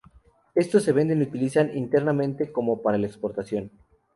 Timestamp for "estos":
0.55-0.81